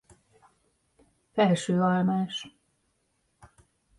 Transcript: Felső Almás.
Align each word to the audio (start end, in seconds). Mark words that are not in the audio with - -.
Felső 1.31 1.81
Almás. 1.83 2.55